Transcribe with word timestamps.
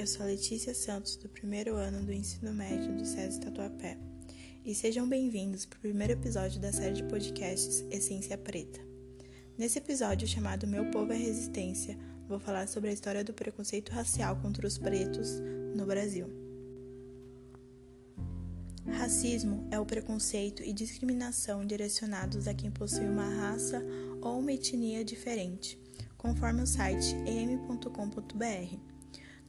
eu 0.00 0.06
sou 0.06 0.24
Letícia 0.24 0.74
Santos, 0.74 1.14
do 1.16 1.28
primeiro 1.28 1.76
ano 1.76 2.02
do 2.02 2.10
ensino 2.10 2.54
médio 2.54 2.96
do 2.96 3.04
SESI 3.04 3.38
Tatuapé, 3.38 3.98
e 4.64 4.74
sejam 4.74 5.06
bem-vindos 5.06 5.66
para 5.66 5.76
o 5.76 5.80
primeiro 5.80 6.14
episódio 6.14 6.58
da 6.58 6.72
série 6.72 6.94
de 6.94 7.02
podcasts 7.02 7.84
Essência 7.90 8.38
Preta. 8.38 8.80
Nesse 9.58 9.76
episódio 9.76 10.26
chamado 10.26 10.66
Meu 10.66 10.90
Povo 10.90 11.12
é 11.12 11.16
Resistência, 11.16 11.98
vou 12.26 12.40
falar 12.40 12.66
sobre 12.66 12.88
a 12.88 12.94
história 12.94 13.22
do 13.22 13.34
preconceito 13.34 13.90
racial 13.90 14.36
contra 14.36 14.66
os 14.66 14.78
pretos 14.78 15.38
no 15.76 15.84
Brasil. 15.84 16.28
Racismo 18.86 19.68
é 19.70 19.78
o 19.78 19.84
preconceito 19.84 20.62
e 20.62 20.72
discriminação 20.72 21.66
direcionados 21.66 22.48
a 22.48 22.54
quem 22.54 22.70
possui 22.70 23.04
uma 23.04 23.28
raça 23.28 23.84
ou 24.22 24.38
uma 24.38 24.54
etnia 24.54 25.04
diferente, 25.04 25.78
conforme 26.16 26.62
o 26.62 26.66
site 26.66 27.14
em.com.br. 27.26 28.89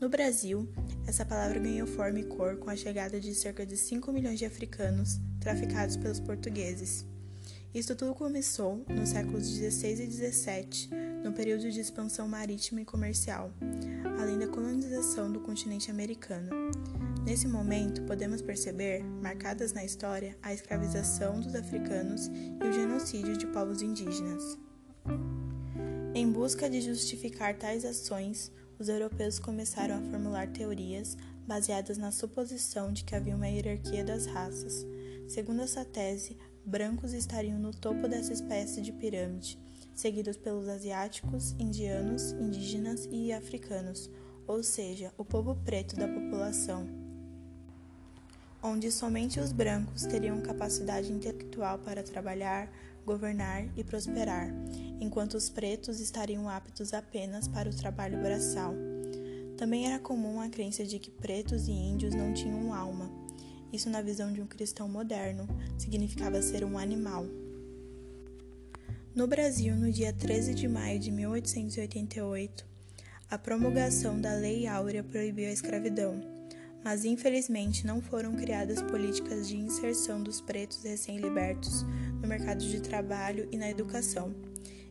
No 0.00 0.08
Brasil, 0.08 0.68
essa 1.08 1.24
palavra 1.24 1.58
ganhou 1.58 1.84
forma 1.84 2.20
e 2.20 2.22
cor 2.22 2.56
com 2.58 2.70
a 2.70 2.76
chegada 2.76 3.18
de 3.18 3.34
cerca 3.34 3.66
de 3.66 3.76
5 3.76 4.12
milhões 4.12 4.38
de 4.38 4.44
africanos 4.44 5.18
traficados 5.40 5.96
pelos 5.96 6.20
portugueses. 6.20 7.04
Isso 7.74 7.96
tudo 7.96 8.14
começou 8.14 8.84
nos 8.88 9.08
séculos 9.08 9.50
16 9.50 9.98
e 9.98 10.06
17, 10.06 10.90
no 11.24 11.32
período 11.32 11.68
de 11.68 11.80
expansão 11.80 12.28
marítima 12.28 12.80
e 12.80 12.84
comercial, 12.84 13.52
além 14.20 14.38
da 14.38 14.46
colonização 14.46 15.32
do 15.32 15.40
continente 15.40 15.90
americano. 15.90 16.48
Nesse 17.24 17.48
momento, 17.48 18.02
podemos 18.02 18.40
perceber, 18.40 19.02
marcadas 19.02 19.72
na 19.72 19.84
história, 19.84 20.38
a 20.40 20.54
escravização 20.54 21.40
dos 21.40 21.56
africanos 21.56 22.28
e 22.28 22.68
o 22.68 22.72
genocídio 22.72 23.36
de 23.36 23.48
povos 23.48 23.82
indígenas. 23.82 24.56
Em 26.14 26.30
busca 26.30 26.70
de 26.70 26.80
justificar 26.80 27.58
tais 27.58 27.84
ações, 27.84 28.52
os 28.78 28.88
europeus 28.88 29.38
começaram 29.38 29.96
a 29.96 30.10
formular 30.10 30.48
teorias 30.48 31.16
baseadas 31.46 31.98
na 31.98 32.12
suposição 32.12 32.92
de 32.92 33.04
que 33.04 33.14
havia 33.14 33.34
uma 33.34 33.48
hierarquia 33.48 34.04
das 34.04 34.26
raças. 34.26 34.86
Segundo 35.26 35.62
essa 35.62 35.84
tese, 35.84 36.36
brancos 36.64 37.12
estariam 37.12 37.58
no 37.58 37.72
topo 37.72 38.06
dessa 38.06 38.32
espécie 38.32 38.80
de 38.80 38.92
pirâmide, 38.92 39.58
seguidos 39.94 40.36
pelos 40.36 40.68
asiáticos, 40.68 41.52
indianos, 41.58 42.32
indígenas 42.32 43.08
e 43.10 43.32
africanos, 43.32 44.10
ou 44.46 44.62
seja, 44.62 45.12
o 45.18 45.24
povo 45.24 45.56
preto 45.64 45.96
da 45.96 46.06
população, 46.06 46.86
onde 48.62 48.90
somente 48.90 49.40
os 49.40 49.52
brancos 49.52 50.04
teriam 50.04 50.40
capacidade 50.40 51.12
intelectual 51.12 51.78
para 51.78 52.02
trabalhar, 52.02 52.70
governar 53.08 53.66
e 53.74 53.82
prosperar, 53.82 54.52
enquanto 55.00 55.32
os 55.32 55.48
pretos 55.48 55.98
estariam 55.98 56.46
aptos 56.46 56.92
apenas 56.92 57.48
para 57.48 57.70
o 57.70 57.74
trabalho 57.74 58.20
braçal. 58.20 58.74
Também 59.56 59.86
era 59.86 59.98
comum 59.98 60.42
a 60.42 60.48
crença 60.50 60.84
de 60.84 60.98
que 60.98 61.10
pretos 61.10 61.68
e 61.68 61.72
índios 61.72 62.14
não 62.14 62.34
tinham 62.34 62.74
alma. 62.74 63.10
Isso, 63.72 63.88
na 63.88 64.02
visão 64.02 64.30
de 64.30 64.42
um 64.42 64.46
cristão 64.46 64.86
moderno, 64.86 65.48
significava 65.78 66.42
ser 66.42 66.64
um 66.64 66.76
animal. 66.76 67.24
No 69.14 69.26
Brasil, 69.26 69.74
no 69.74 69.90
dia 69.90 70.12
13 70.12 70.54
de 70.54 70.68
maio 70.68 71.00
de 71.00 71.10
1888, 71.10 72.66
a 73.30 73.38
promulgação 73.38 74.20
da 74.20 74.34
Lei 74.34 74.66
Áurea 74.66 75.02
proibiu 75.02 75.48
a 75.48 75.52
escravidão 75.52 76.37
mas 76.88 77.04
infelizmente 77.04 77.86
não 77.86 78.00
foram 78.00 78.34
criadas 78.34 78.80
políticas 78.80 79.46
de 79.46 79.58
inserção 79.58 80.22
dos 80.22 80.40
pretos 80.40 80.82
recém-libertos 80.82 81.82
no 82.18 82.26
mercado 82.26 82.64
de 82.64 82.80
trabalho 82.80 83.46
e 83.52 83.58
na 83.58 83.68
educação. 83.68 84.34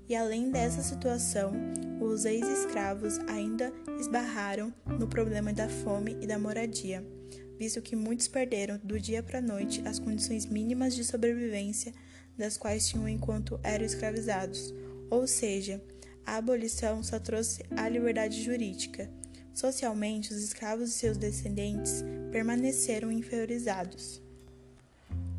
E 0.08 0.16
além 0.16 0.52
dessa 0.52 0.84
situação, 0.84 1.53
os 2.00 2.23
ex-escravos 2.23 3.18
ainda 3.28 3.73
esbarraram 4.00 4.72
no 4.86 5.08
problema 5.08 5.52
da 5.52 5.68
fome 5.68 6.16
e 6.22 6.28
da 6.28 6.38
moradia, 6.38 7.03
visto 7.58 7.81
que 7.81 7.96
muitos 7.96 8.28
perderam 8.28 8.79
do 8.84 9.00
dia 9.00 9.24
para 9.24 9.40
a 9.40 9.41
noite 9.41 9.81
as 9.84 9.97
condições 9.97 10.46
mínimas 10.46 10.94
de 10.94 11.03
sobrevivência 11.03 11.96
das 12.38 12.58
quais 12.58 12.88
tinham 12.88 13.09
enquanto 13.09 13.59
eram 13.64 13.84
escravizados, 13.84 14.72
ou 15.09 15.25
seja, 15.25 15.84
a 16.24 16.35
abolição 16.35 17.02
só 17.02 17.18
trouxe 17.18 17.66
a 17.75 17.90
liberdade 17.90 18.40
jurídica 18.44 19.09
Socialmente, 19.57 20.31
os 20.31 20.44
escravos 20.44 20.91
e 20.91 20.94
seus 20.94 21.18
descendentes 21.18 22.06
permaneceram 22.31 23.12
inferiorizados. 23.12 24.22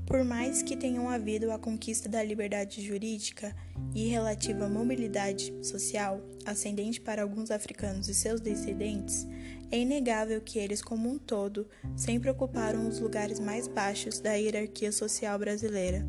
Por 0.05 0.25
mais 0.25 0.61
que 0.61 0.77
tenham 0.77 1.09
havido 1.09 1.53
a 1.53 1.59
conquista 1.59 2.09
da 2.09 2.21
liberdade 2.21 2.85
jurídica 2.85 3.55
e 3.95 4.09
relativa 4.09 4.69
mobilidade 4.69 5.55
social 5.63 6.21
ascendente 6.45 7.01
para 7.01 7.23
alguns 7.23 7.53
africanos 7.53 8.09
e 8.09 8.15
seus 8.15 8.41
descendentes, 8.41 9.25
é 9.71 9.79
inegável 9.79 10.41
que 10.41 10.59
eles, 10.59 10.83
como 10.83 11.09
um 11.09 11.17
todo, 11.17 11.69
sempre 11.95 12.29
ocuparam 12.29 12.89
os 12.89 12.99
lugares 12.99 13.39
mais 13.39 13.69
baixos 13.69 14.19
da 14.19 14.33
hierarquia 14.33 14.91
social 14.91 15.39
brasileira 15.39 16.05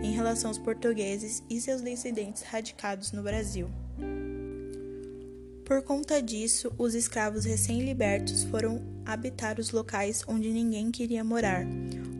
em 0.00 0.12
relação 0.12 0.50
aos 0.50 0.58
portugueses 0.58 1.42
e 1.50 1.60
seus 1.60 1.82
descendentes 1.82 2.44
radicados 2.44 3.10
no 3.10 3.24
Brasil. 3.24 3.68
Por 5.68 5.82
conta 5.82 6.22
disso, 6.22 6.72
os 6.78 6.94
escravos 6.94 7.44
recém-libertos 7.44 8.42
foram 8.44 8.80
habitar 9.04 9.60
os 9.60 9.70
locais 9.70 10.24
onde 10.26 10.48
ninguém 10.48 10.90
queria 10.90 11.22
morar, 11.22 11.66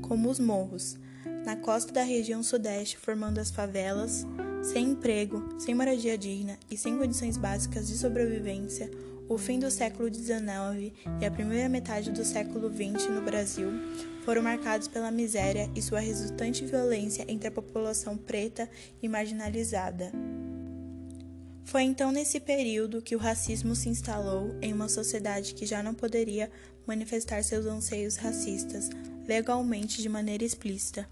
como 0.03 0.29
os 0.29 0.39
morros, 0.39 0.99
na 1.47 1.57
costa 1.57 1.91
da 1.91 2.03
região 2.03 2.43
sudeste, 2.43 2.99
formando 2.99 3.39
as 3.39 3.51
favelas. 3.51 4.27
Sem 4.63 4.91
emprego, 4.91 5.49
sem 5.59 5.75
moradia 5.75 6.19
digna 6.19 6.59
e 6.71 6.77
sem 6.77 6.99
condições 6.99 7.39
básicas 7.39 7.89
de 7.89 7.97
sobrevivência, 7.97 8.91
o 9.27 9.39
fim 9.39 9.59
do 9.59 9.71
século 9.71 10.13
XIX 10.13 10.93
e 11.19 11.25
a 11.25 11.31
primeira 11.31 11.71
metade 11.71 12.11
do 12.11 12.27
século 12.27 12.71
XX 12.71 13.09
no 13.09 13.23
Brasil 13.23 13.71
foram 14.27 14.43
marcados 14.43 14.89
pela 14.89 15.11
miséria 15.11 15.71
e 15.75 15.81
sua 15.81 16.01
resultante 16.01 16.67
violência 16.67 17.25
entre 17.27 17.49
a 17.49 17.53
população 17.53 18.15
preta 18.15 18.69
e 19.03 19.09
marginalizada. 19.09 20.13
Foi 21.69 21.83
então 21.83 22.11
nesse 22.11 22.41
período 22.41 23.03
que 23.03 23.15
o 23.15 23.19
racismo 23.19 23.77
se 23.77 23.91
instalou 23.91 24.57
em 24.63 24.73
uma 24.73 24.89
sociedade 24.89 25.53
que 25.53 25.67
já 25.67 25.83
não 25.83 25.93
poderia 25.93 26.51
manifestar 26.87 27.45
seus 27.45 27.67
anseios 27.67 28.17
racistas 28.17 28.89
legalmente 29.27 30.01
de 30.01 30.09
maneira 30.09 30.43
explícita, 30.43 31.07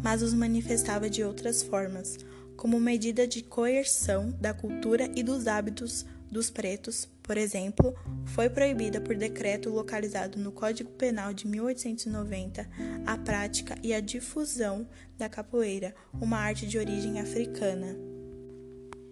mas 0.00 0.22
os 0.22 0.32
manifestava 0.32 1.10
de 1.10 1.24
outras 1.24 1.60
formas, 1.60 2.18
como 2.56 2.78
medida 2.78 3.26
de 3.26 3.42
coerção 3.42 4.30
da 4.40 4.54
cultura 4.54 5.10
e 5.16 5.24
dos 5.24 5.48
hábitos 5.48 6.06
dos 6.30 6.50
pretos, 6.50 7.08
por 7.20 7.36
exemplo, 7.36 7.92
foi 8.26 8.48
proibida 8.48 9.00
por 9.00 9.16
decreto 9.16 9.70
localizado 9.70 10.38
no 10.38 10.52
Código 10.52 10.90
Penal 10.90 11.34
de 11.34 11.48
1890 11.48 12.64
a 13.04 13.18
prática 13.18 13.76
e 13.82 13.92
a 13.92 13.98
difusão 13.98 14.86
da 15.18 15.28
capoeira, 15.28 15.92
uma 16.12 16.38
arte 16.38 16.64
de 16.64 16.78
origem 16.78 17.18
africana. 17.18 18.15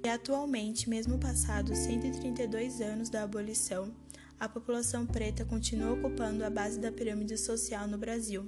E 0.05 0.09
atualmente, 0.11 0.91
mesmo 0.91 1.19
passados 1.19 1.79
132 1.79 2.83
anos 2.83 3.09
da 3.09 3.23
abolição, 3.23 3.91
a 4.39 4.47
população 4.47 5.07
preta 5.07 5.47
continua 5.47 5.95
ocupando 5.95 6.45
a 6.45 6.51
base 6.51 6.79
da 6.79 6.93
pirâmide 6.93 7.39
social 7.39 7.89
no 7.89 7.97
Brasil. 7.97 8.47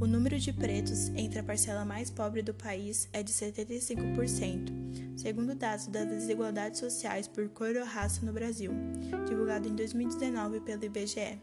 O 0.00 0.06
número 0.06 0.38
de 0.38 0.54
pretos 0.54 1.08
entre 1.10 1.40
a 1.40 1.42
parcela 1.42 1.84
mais 1.84 2.08
pobre 2.08 2.40
do 2.40 2.54
país 2.54 3.10
é 3.12 3.22
de 3.22 3.30
75%, 3.30 5.18
segundo 5.18 5.54
dados 5.54 5.86
das 5.86 6.08
desigualdades 6.08 6.80
sociais 6.80 7.28
por 7.28 7.46
cor 7.50 7.76
ou 7.76 7.84
raça 7.84 8.24
no 8.24 8.32
Brasil, 8.32 8.72
divulgado 9.28 9.68
em 9.68 9.74
2019 9.74 10.60
pelo 10.60 10.82
IBGE, 10.82 11.38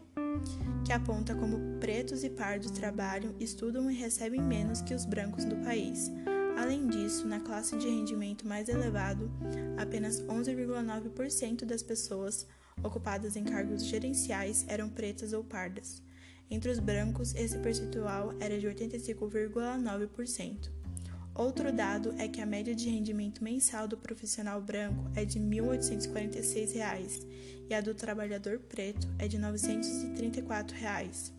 que 0.84 0.92
aponta 0.92 1.36
como 1.36 1.78
pretos 1.78 2.24
e 2.24 2.30
pardos 2.30 2.72
trabalham, 2.72 3.32
estudam 3.38 3.88
e 3.88 3.94
recebem 3.94 4.42
menos 4.42 4.82
que 4.82 4.94
os 4.94 5.04
brancos 5.04 5.44
do 5.44 5.54
país, 5.58 6.10
Além 6.58 6.86
disso, 6.88 7.28
na 7.28 7.38
classe 7.38 7.76
de 7.76 7.88
rendimento 7.88 8.44
mais 8.44 8.68
elevado, 8.68 9.30
apenas 9.76 10.20
11,9% 10.22 11.64
das 11.64 11.84
pessoas 11.84 12.48
ocupadas 12.82 13.36
em 13.36 13.44
cargos 13.44 13.84
gerenciais 13.84 14.64
eram 14.66 14.90
pretas 14.90 15.32
ou 15.32 15.44
pardas. 15.44 16.02
Entre 16.50 16.68
os 16.68 16.80
brancos, 16.80 17.32
esse 17.36 17.56
percentual 17.58 18.34
era 18.40 18.58
de 18.58 18.66
85,9%. 18.66 20.72
Outro 21.32 21.72
dado 21.72 22.12
é 22.18 22.26
que 22.26 22.40
a 22.40 22.46
média 22.46 22.74
de 22.74 22.90
rendimento 22.90 23.44
mensal 23.44 23.86
do 23.86 23.96
profissional 23.96 24.60
branco 24.60 25.08
é 25.14 25.24
de 25.24 25.38
1.846 25.38 26.74
reais, 26.74 27.24
e 27.70 27.74
a 27.74 27.80
do 27.80 27.94
trabalhador 27.94 28.58
preto 28.58 29.06
é 29.16 29.28
de 29.28 29.38
934 29.38 30.76
reais. 30.76 31.37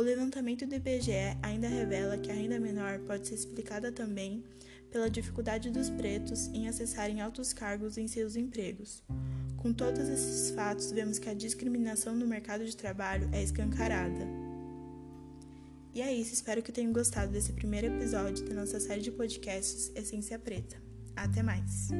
O 0.00 0.02
levantamento 0.02 0.66
do 0.66 0.74
IBGE 0.74 1.36
ainda 1.42 1.68
revela 1.68 2.16
que 2.16 2.30
a 2.30 2.34
renda 2.34 2.58
menor 2.58 3.00
pode 3.00 3.28
ser 3.28 3.34
explicada 3.34 3.92
também 3.92 4.42
pela 4.90 5.10
dificuldade 5.10 5.70
dos 5.70 5.90
pretos 5.90 6.46
em 6.54 6.66
acessarem 6.66 7.20
altos 7.20 7.52
cargos 7.52 7.98
em 7.98 8.08
seus 8.08 8.34
empregos. 8.34 9.02
Com 9.58 9.74
todos 9.74 10.08
esses 10.08 10.52
fatos, 10.52 10.90
vemos 10.90 11.18
que 11.18 11.28
a 11.28 11.34
discriminação 11.34 12.16
no 12.16 12.26
mercado 12.26 12.64
de 12.64 12.74
trabalho 12.74 13.28
é 13.30 13.42
escancarada. 13.42 14.26
E 15.94 16.00
é 16.00 16.10
isso, 16.10 16.32
espero 16.32 16.62
que 16.62 16.72
tenham 16.72 16.94
gostado 16.94 17.30
desse 17.30 17.52
primeiro 17.52 17.88
episódio 17.88 18.48
da 18.48 18.54
nossa 18.54 18.80
série 18.80 19.02
de 19.02 19.10
podcasts 19.10 19.92
Essência 19.94 20.38
Preta. 20.38 20.78
Até 21.14 21.42
mais! 21.42 21.90